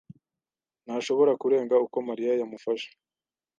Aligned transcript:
ntashobora 0.85 1.31
kurenga 1.41 1.75
uko 1.85 1.97
Mariya 2.07 2.31
yamufashe. 2.39 2.89